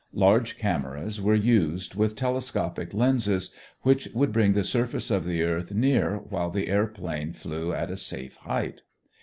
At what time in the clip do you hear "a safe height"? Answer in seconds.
7.91-8.81